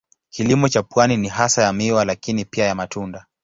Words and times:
Kilimo 0.29 0.69
cha 0.69 0.83
pwani 0.83 1.17
ni 1.17 1.27
hasa 1.27 1.63
ya 1.63 1.73
miwa 1.73 2.05
lakini 2.05 2.45
pia 2.45 2.65
ya 2.65 2.75
matunda. 2.75 3.25